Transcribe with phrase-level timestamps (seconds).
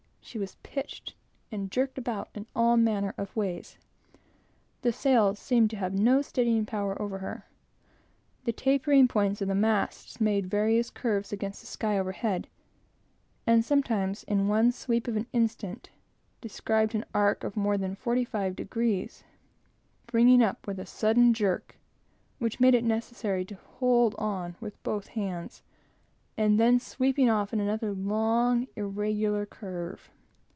[0.23, 1.13] She was pitched
[1.51, 3.77] and jerked about in all manner of ways;
[4.81, 7.49] the sails seeming to have no steadying power over her.
[8.45, 12.47] The tapering points of the masts made various curves and angles against the sky overhead,
[13.45, 15.89] and sometimes, in one sweep of an instant,
[16.39, 19.25] described an arc of more than forty five degrees,
[20.07, 21.75] bringing up with a sudden jerk
[22.39, 25.61] which made it necessary to hold on with both hands,
[26.37, 30.09] and then sweeping off, in another long, irregular curve.